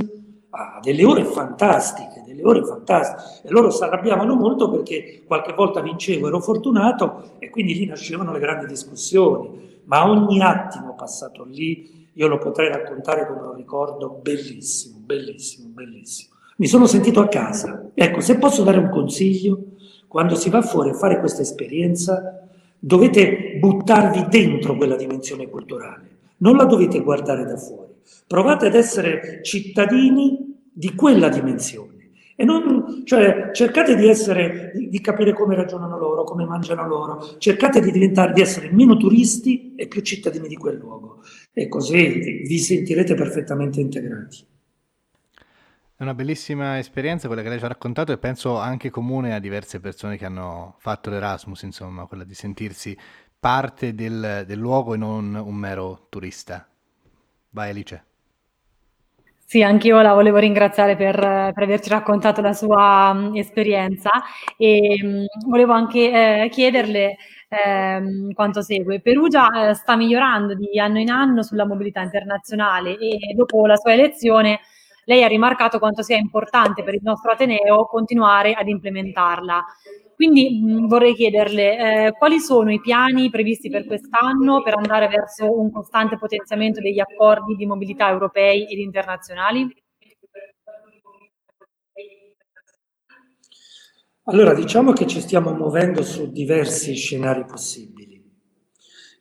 [0.51, 3.47] ah, delle ore fantastiche, delle ore fantastiche.
[3.47, 8.31] E loro si arrabbiavano molto perché qualche volta vincevo, ero fortunato e quindi lì nascevano
[8.31, 9.81] le grandi discussioni.
[9.85, 16.37] Ma ogni attimo passato lì io lo potrei raccontare come un ricordo bellissimo, bellissimo, bellissimo.
[16.59, 17.91] Mi sono sentito a casa.
[17.93, 19.65] Ecco, se posso dare un consiglio,
[20.07, 22.39] quando si va fuori a fare questa esperienza,
[22.81, 27.91] Dovete buttarvi dentro quella dimensione culturale, non la dovete guardare da fuori.
[28.25, 31.97] Provate ad essere cittadini di quella dimensione.
[32.37, 37.35] E non, cioè, cercate di, essere, di, di, capire come ragionano loro, come mangiano loro,
[37.37, 41.21] cercate di diventare, di essere meno turisti e più cittadini di quel luogo.
[41.51, 44.45] E così vi sentirete perfettamente integrati.
[45.99, 49.39] È una bellissima esperienza quella che lei ci ha raccontato e penso anche comune a
[49.39, 52.97] diverse persone che hanno fatto l'Erasmus, insomma, quella di sentirsi
[53.37, 56.65] parte del, del luogo e non un mero turista.
[57.49, 58.05] Vai Alice.
[59.43, 64.09] Sì, anch'io la volevo ringraziare per, per averci raccontato la sua um, esperienza
[64.55, 67.17] e um, volevo anche eh, chiederle
[67.49, 69.01] eh, quanto segue.
[69.01, 73.91] Perugia eh, sta migliorando di anno in anno sulla mobilità internazionale e dopo la sua
[73.91, 74.61] elezione
[75.09, 79.65] lei ha rimarcato quanto sia importante per il nostro Ateneo continuare ad implementarla.
[80.13, 85.51] Quindi mh, vorrei chiederle eh, quali sono i piani previsti per quest'anno per andare verso
[85.51, 89.67] un costante potenziamento degli accordi di mobilità europei ed internazionali?
[94.25, 98.23] Allora, diciamo che ci stiamo muovendo su diversi scenari possibili.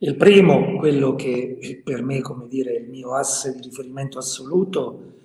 [0.00, 5.16] Il primo, quello che per me, come dire, è il mio asse di riferimento assoluto,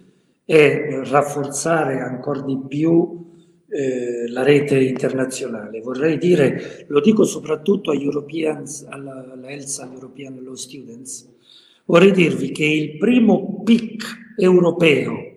[0.45, 3.23] e rafforzare ancora di più
[3.67, 5.81] eh, la rete internazionale.
[5.81, 11.27] Vorrei dire, lo dico soprattutto agli Europeans, alla, alla ELSA, European Law Students,
[11.85, 15.31] vorrei dirvi che il primo PIC europeo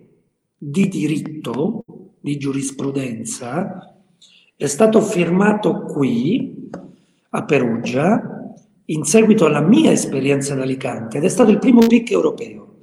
[0.57, 1.83] di diritto,
[2.19, 3.95] di giurisprudenza,
[4.55, 6.69] è stato firmato qui,
[7.29, 12.11] a Perugia, in seguito alla mia esperienza ad Alicante, ed è stato il primo PIC
[12.11, 12.75] europeo.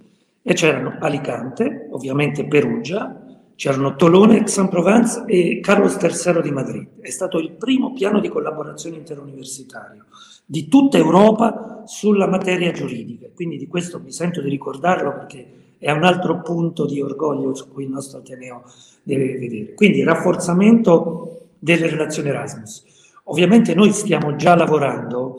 [0.42, 3.20] E c'erano Alicante, ovviamente Perugia,
[3.54, 7.00] c'erano Tolone, Aix-en-Provence e Carlos III di Madrid.
[7.00, 10.06] È stato il primo piano di collaborazione interuniversitario
[10.44, 13.28] di tutta Europa sulla materia giuridica.
[13.32, 15.46] Quindi di questo mi sento di ricordarlo perché
[15.78, 18.64] è un altro punto di orgoglio su cui il nostro Ateneo
[19.02, 19.74] deve vedere.
[19.74, 22.84] Quindi rafforzamento delle relazioni Erasmus.
[23.24, 25.36] Ovviamente noi stiamo già lavorando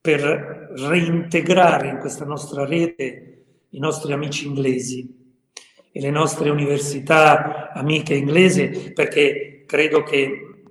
[0.00, 5.17] per reintegrare in questa nostra rete i nostri amici inglesi
[5.98, 10.62] e le nostre università amiche inglesi, perché credo che,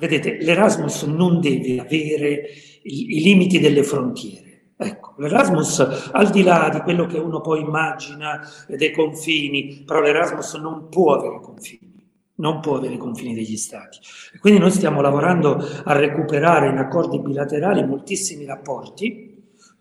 [0.00, 2.48] vedete, l'Erasmus non deve avere
[2.82, 4.72] i, i limiti delle frontiere.
[4.76, 10.54] Ecco, l'Erasmus, al di là di quello che uno poi immagina dei confini, però l'Erasmus
[10.54, 11.92] non può avere confini
[12.36, 14.00] non può avere confini degli stati.
[14.40, 19.33] Quindi noi stiamo lavorando a recuperare in accordi bilaterali moltissimi rapporti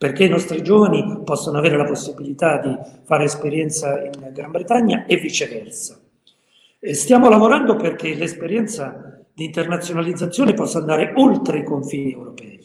[0.03, 5.15] perché i nostri giovani possano avere la possibilità di fare esperienza in Gran Bretagna e
[5.15, 5.97] viceversa.
[6.77, 12.59] E stiamo lavorando perché l'esperienza di internazionalizzazione possa andare oltre i confini europei.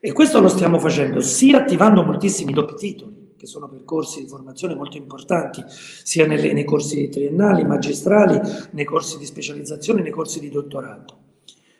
[0.00, 4.74] E questo lo stiamo facendo sia attivando moltissimi doppi titoli, che sono percorsi di formazione
[4.74, 8.40] molto importanti, sia nelle, nei corsi triennali, magistrali,
[8.70, 11.18] nei corsi di specializzazione, nei corsi di dottorato.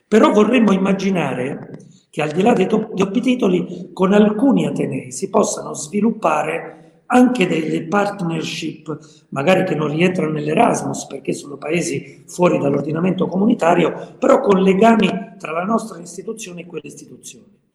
[0.07, 1.79] Però vorremmo immaginare
[2.17, 7.83] che al di là dei doppi titoli, con alcuni Atenei si possano sviluppare anche delle
[7.83, 15.35] partnership, magari che non rientrano nell'Erasmus perché sono paesi fuori dall'ordinamento comunitario, però con legami
[15.37, 17.66] tra la nostra istituzione e quelle istituzioni.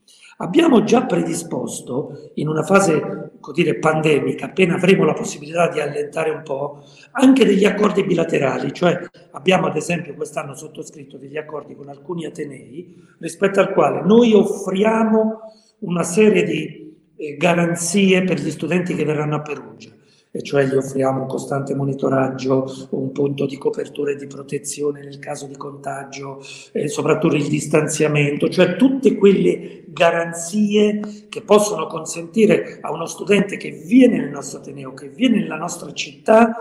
[0.42, 6.42] Abbiamo già predisposto, in una fase dire, pandemica, appena avremo la possibilità di allentare un
[6.42, 9.00] po', anche degli accordi bilaterali, cioè
[9.32, 15.42] abbiamo ad esempio quest'anno sottoscritto degli accordi con alcuni Atenei rispetto al quale noi offriamo
[15.80, 19.92] una serie di eh, garanzie per gli studenti che verranno a Perugia
[20.32, 25.20] e cioè gli offriamo un costante monitoraggio, un punto di copertura e di protezione nel
[25.20, 32.92] caso di contagio, e soprattutto il distanziamento, cioè tutte quelle garanzie che possono consentire a
[32.94, 36.56] uno studente che viene nel nostro Ateneo, che viene nella nostra città,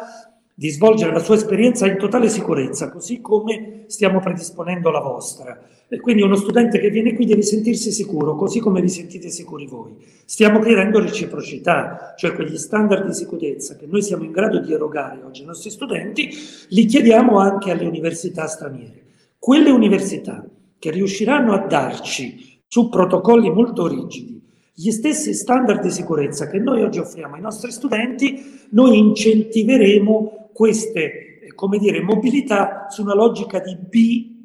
[0.53, 5.59] di svolgere la sua esperienza in totale sicurezza, così come stiamo predisponendo la vostra.
[5.93, 9.67] E quindi uno studente che viene qui deve sentirsi sicuro, così come vi sentite sicuri
[9.67, 9.97] voi.
[10.25, 15.21] Stiamo creando reciprocità, cioè quegli standard di sicurezza che noi siamo in grado di erogare
[15.25, 16.31] oggi ai nostri studenti,
[16.69, 19.03] li chiediamo anche alle università straniere.
[19.37, 24.41] Quelle università che riusciranno a darci su protocolli molto rigidi
[24.81, 31.41] gli stessi standard di sicurezza che noi oggi offriamo ai nostri studenti, noi incentiveremo queste,
[31.41, 34.40] eh, come dire, mobilità su una logica di, bi,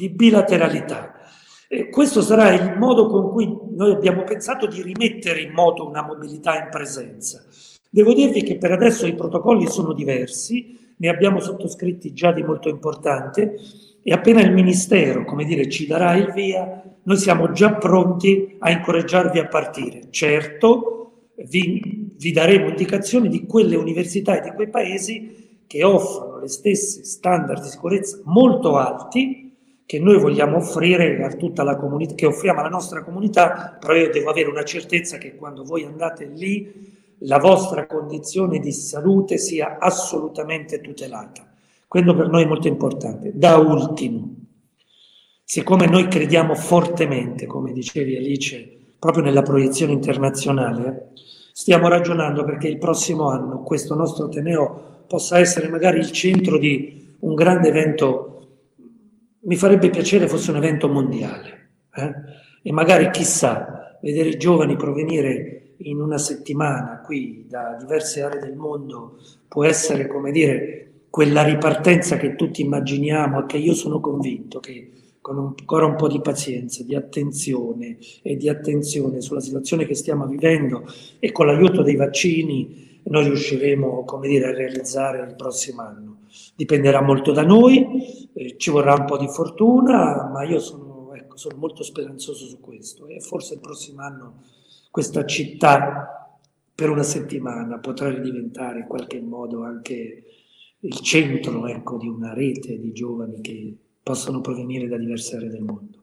[0.00, 1.12] di bilateralità.
[1.68, 6.02] E questo sarà il modo con cui noi abbiamo pensato di rimettere in moto una
[6.02, 7.44] mobilità in presenza.
[7.90, 12.70] Devo dirvi che per adesso i protocolli sono diversi, ne abbiamo sottoscritti già di molto
[12.70, 13.56] importante
[14.02, 18.70] e appena il Ministero, come dire, ci darà il via, noi siamo già pronti a
[18.70, 20.10] incoraggiarvi a partire.
[20.10, 26.48] Certo, vi, vi daremo indicazioni di quelle università e di quei paesi che offrono le
[26.48, 29.49] stesse standard di sicurezza molto alti
[29.90, 34.08] che noi vogliamo offrire a tutta la comunità, che offriamo alla nostra comunità, però io
[34.08, 39.78] devo avere una certezza che quando voi andate lì la vostra condizione di salute sia
[39.80, 41.44] assolutamente tutelata.
[41.88, 43.32] Quello per noi è molto importante.
[43.34, 44.32] Da ultimo,
[45.42, 51.08] siccome noi crediamo fortemente, come dicevi Alice, proprio nella proiezione internazionale,
[51.52, 57.16] stiamo ragionando perché il prossimo anno questo nostro Ateneo possa essere magari il centro di
[57.18, 58.39] un grande evento,
[59.42, 61.70] mi farebbe piacere fosse un evento mondiale.
[61.94, 62.12] Eh?
[62.62, 68.56] E magari chissà, vedere i giovani provenire in una settimana qui da diverse aree del
[68.56, 69.18] mondo
[69.48, 74.92] può essere, come dire, quella ripartenza che tutti immaginiamo e che io sono convinto che
[75.20, 80.26] con ancora un po' di pazienza, di attenzione e di attenzione sulla situazione che stiamo
[80.26, 80.84] vivendo
[81.18, 86.09] e con l'aiuto dei vaccini noi riusciremo come dire, a realizzare il prossimo anno.
[86.54, 91.36] Dipenderà molto da noi, eh, ci vorrà un po' di fortuna, ma io sono, ecco,
[91.36, 94.42] sono molto speranzoso su questo e forse il prossimo anno
[94.90, 96.34] questa città
[96.74, 100.24] per una settimana potrà ridiventare in qualche modo anche
[100.80, 105.62] il centro ecco, di una rete di giovani che possono provenire da diverse aree del
[105.62, 105.98] mondo.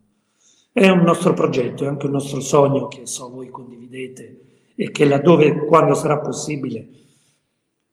[0.72, 4.42] È un nostro progetto, è anche un nostro sogno che so voi condividete
[4.76, 6.88] e che laddove, quando sarà possibile,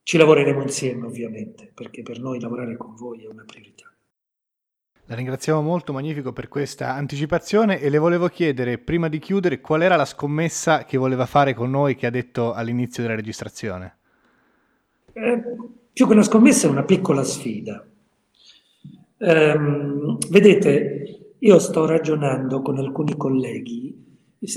[0.04, 3.90] ci lavoreremo insieme ovviamente, perché per noi lavorare con voi è una priorità.
[5.06, 9.82] La ringraziamo molto, Magnifico, per questa anticipazione e le volevo chiedere, prima di chiudere, qual
[9.82, 13.96] era la scommessa che voleva fare con noi che ha detto all'inizio della registrazione?
[15.12, 15.42] Eh,
[15.92, 17.86] più che una scommessa è una piccola sfida.
[19.16, 19.58] Eh,
[20.28, 24.03] vedete, io sto ragionando con alcuni colleghi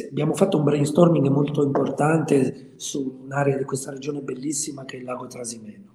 [0.10, 5.06] Abbiamo fatto un brainstorming molto importante su un'area di questa regione bellissima che è il
[5.06, 5.86] lago Trasimeno.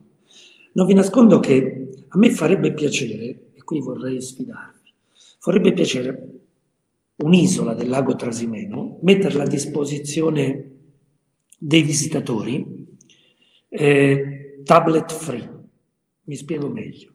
[0.72, 4.94] Non vi nascondo che a me farebbe piacere, e qui vorrei sfidarvi,
[5.38, 6.30] farebbe piacere
[7.16, 10.70] un'isola del lago Trasimeno, metterla a disposizione
[11.58, 12.86] dei visitatori,
[13.68, 15.60] eh, tablet free.
[16.24, 17.10] Mi spiego meglio.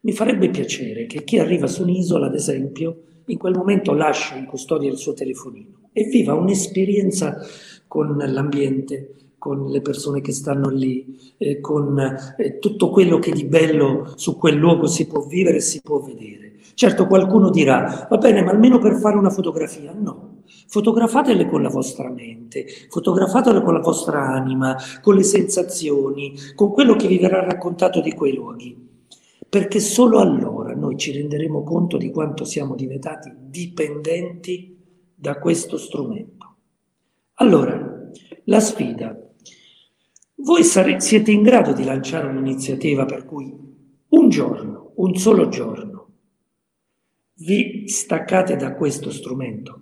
[0.00, 4.44] Mi farebbe piacere che chi arriva su un'isola, ad esempio, in quel momento lascia in
[4.44, 7.38] custodia il suo telefonino e viva un'esperienza
[7.86, 11.98] con l'ambiente, con le persone che stanno lì, eh, con
[12.38, 16.00] eh, tutto quello che di bello su quel luogo si può vivere e si può
[16.00, 16.52] vedere.
[16.74, 19.92] Certo qualcuno dirà, va bene, ma almeno per fare una fotografia.
[19.92, 26.70] No, fotografatele con la vostra mente, fotografatele con la vostra anima, con le sensazioni, con
[26.70, 28.74] quello che vi verrà raccontato di quei luoghi,
[29.48, 34.72] perché solo allora noi ci renderemo conto di quanto siamo diventati dipendenti
[35.22, 36.56] da questo strumento.
[37.34, 38.10] Allora,
[38.46, 39.16] la sfida.
[40.34, 43.56] Voi sare- siete in grado di lanciare un'iniziativa per cui
[44.08, 46.08] un giorno, un solo giorno,
[47.34, 49.80] vi staccate da questo strumento.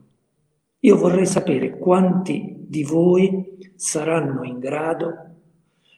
[0.80, 5.36] Io vorrei sapere quanti di voi saranno in grado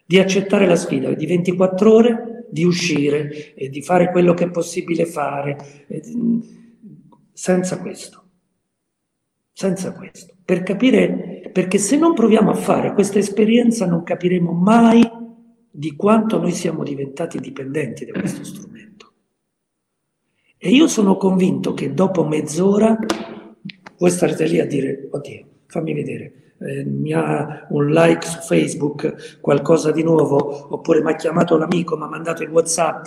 [0.06, 4.50] di accettare la sfida di 24 ore, di uscire e di fare quello che è
[4.50, 5.56] possibile fare,
[7.32, 8.21] senza questo.
[9.52, 10.34] Senza questo.
[10.44, 15.08] Per capire, perché se non proviamo a fare questa esperienza non capiremo mai
[15.70, 19.12] di quanto noi siamo diventati dipendenti da questo strumento.
[20.58, 22.96] E io sono convinto che dopo mezz'ora
[23.98, 29.38] voi starete lì a dire, oddio, fammi vedere, eh, mi ha un like su Facebook,
[29.40, 33.06] qualcosa di nuovo, oppure mi ha chiamato l'amico, mi ha mandato il WhatsApp.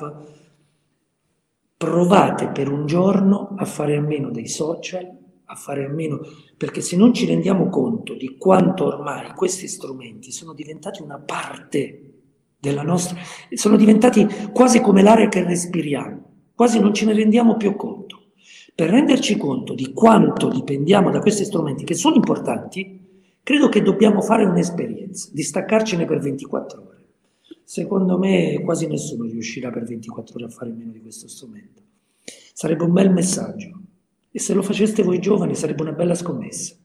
[1.77, 6.19] Provate per un giorno a fare a meno dei social, a fare a meno,
[6.57, 12.01] perché se non ci rendiamo conto di quanto ormai questi strumenti sono diventati una parte
[12.59, 13.17] della nostra,
[13.51, 16.25] sono diventati quasi come l'aria che respiriamo
[16.55, 18.23] quasi non ce ne rendiamo più conto.
[18.73, 22.99] Per renderci conto di quanto dipendiamo da questi strumenti, che sono importanti,
[23.43, 27.03] credo che dobbiamo fare un'esperienza, di staccarcene per 24 ore.
[27.63, 31.81] Secondo me quasi nessuno riuscirà per 24 ore a fare meno di questo strumento.
[32.53, 33.81] Sarebbe un bel messaggio.
[34.35, 36.75] E se lo faceste voi giovani sarebbe una bella scommessa.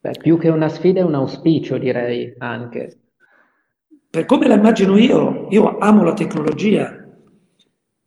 [0.00, 3.02] Beh, più che una sfida è un auspicio, direi anche.
[4.10, 6.92] Per come la immagino io, io amo la tecnologia,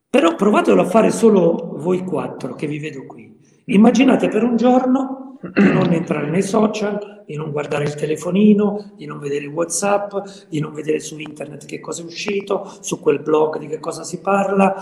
[0.10, 3.34] però provatelo a fare solo voi quattro che vi vedo qui.
[3.68, 9.06] Immaginate per un giorno di non entrare nei social, di non guardare il telefonino, di
[9.06, 10.14] non vedere WhatsApp,
[10.50, 14.04] di non vedere su internet che cosa è uscito, su quel blog di che cosa
[14.04, 14.76] si parla.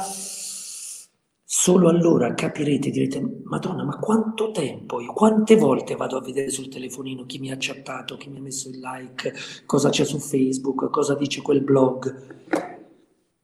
[1.58, 6.68] Solo allora capirete, direte, Madonna, ma quanto tempo, io quante volte vado a vedere sul
[6.68, 9.34] telefonino chi mi ha chattato, chi mi ha messo il like,
[9.66, 12.34] cosa c'è su Facebook, cosa dice quel blog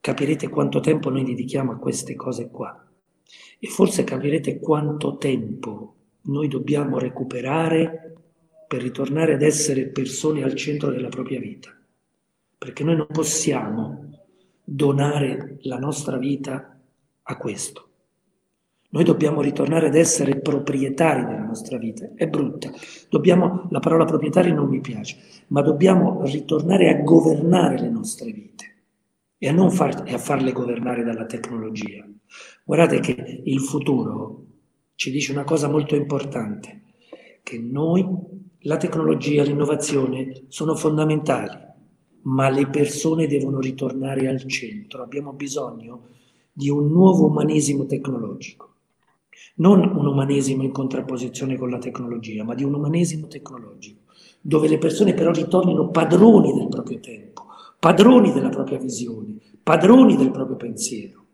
[0.02, 2.86] capirete quanto tempo noi dedichiamo a queste cose qua
[3.58, 8.14] e forse capirete quanto tempo noi dobbiamo recuperare
[8.68, 11.74] per ritornare ad essere persone al centro della propria vita.
[12.58, 14.20] Perché noi non possiamo
[14.66, 16.78] donare la nostra vita
[17.24, 17.86] a questo.
[18.94, 22.10] Noi dobbiamo ritornare ad essere proprietari della nostra vita.
[22.14, 22.70] È brutta.
[23.10, 25.18] Dobbiamo, la parola proprietari non mi piace,
[25.48, 28.66] ma dobbiamo ritornare a governare le nostre vite
[29.38, 32.06] e a non far, a farle governare dalla tecnologia.
[32.66, 34.46] Guardate che il futuro
[34.96, 36.82] ci dice una cosa molto importante,
[37.44, 38.06] che noi,
[38.60, 41.58] la tecnologia, l'innovazione sono fondamentali,
[42.24, 45.02] ma le persone devono ritornare al centro.
[45.02, 46.08] Abbiamo bisogno
[46.52, 48.71] di un nuovo umanesimo tecnologico.
[49.56, 54.02] Non un umanesimo in contrapposizione con la tecnologia, ma di un umanesimo tecnologico,
[54.42, 57.46] dove le persone però ritornino padroni del proprio tempo,
[57.80, 61.26] padroni della propria visione, padroni del proprio pensiero.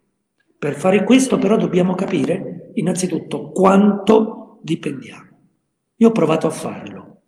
[0.58, 5.26] Per fare questo però dobbiamo capire innanzitutto quanto dipendiamo.
[5.98, 7.22] Io ho provato a farlo,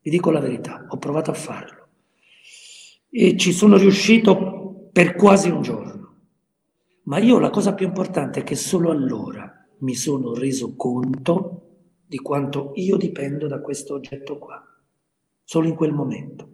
[0.00, 1.78] vi dico la verità, ho provato a farlo
[3.10, 5.96] e ci sono riuscito per quasi un giorno.
[7.04, 11.62] Ma io la cosa più importante è che solo allora mi sono reso conto
[12.06, 14.62] di quanto io dipendo da questo oggetto qua,
[15.44, 16.48] solo in quel momento.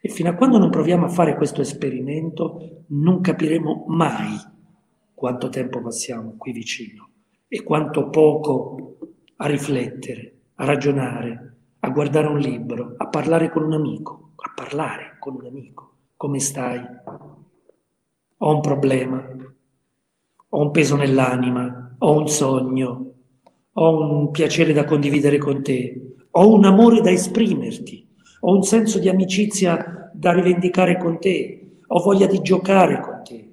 [0.00, 4.36] E fino a quando non proviamo a fare questo esperimento non capiremo mai
[5.14, 7.08] quanto tempo passiamo qui vicino
[7.48, 8.98] e quanto poco
[9.36, 15.16] a riflettere, a ragionare, a guardare un libro, a parlare con un amico, a parlare
[15.18, 15.92] con un amico.
[16.16, 16.80] Come stai?
[18.38, 19.26] Ho un problema,
[20.48, 23.12] ho un peso nell'anima, ho un sogno,
[23.72, 28.04] ho un piacere da condividere con te, ho un amore da esprimerti
[28.46, 33.52] ho un senso di amicizia da rivendicare con te, ho voglia di giocare con te.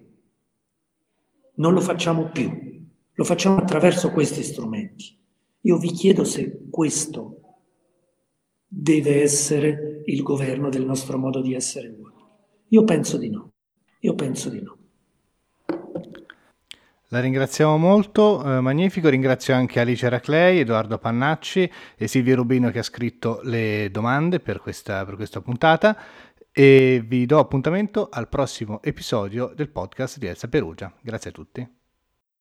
[1.55, 2.51] Non lo facciamo più,
[3.13, 5.17] lo facciamo attraverso questi strumenti.
[5.61, 7.37] Io vi chiedo se questo
[8.67, 12.27] deve essere il governo del nostro modo di essere uomini.
[12.69, 13.51] Io penso di no,
[13.99, 14.77] io penso di no.
[17.13, 22.79] La ringraziamo molto, eh, magnifico, ringrazio anche Alice Raclei, Edoardo Pannacci e Silvio Rubino che
[22.79, 25.97] ha scritto le domande per questa, per questa puntata
[26.53, 30.93] e vi do appuntamento al prossimo episodio del podcast di Elsa Perugia.
[31.01, 31.69] Grazie a tutti.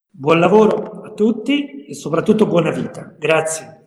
[0.08, 3.12] Buon lavoro a tutti e soprattutto buona vita.
[3.18, 3.79] Grazie.